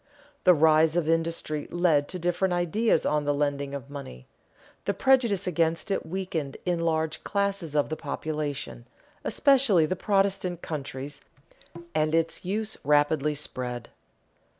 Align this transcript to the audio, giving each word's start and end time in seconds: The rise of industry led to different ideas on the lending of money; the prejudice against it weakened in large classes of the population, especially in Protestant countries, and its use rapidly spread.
The 0.45 0.55
rise 0.55 0.95
of 0.95 1.07
industry 1.07 1.67
led 1.69 2.07
to 2.07 2.17
different 2.17 2.55
ideas 2.55 3.05
on 3.05 3.23
the 3.23 3.35
lending 3.35 3.75
of 3.75 3.91
money; 3.91 4.25
the 4.85 4.95
prejudice 4.95 5.45
against 5.45 5.91
it 5.91 6.07
weakened 6.07 6.57
in 6.65 6.79
large 6.79 7.23
classes 7.23 7.75
of 7.75 7.89
the 7.89 7.95
population, 7.95 8.87
especially 9.23 9.83
in 9.83 9.95
Protestant 9.95 10.63
countries, 10.63 11.21
and 11.93 12.15
its 12.15 12.43
use 12.43 12.77
rapidly 12.83 13.35
spread. 13.35 13.89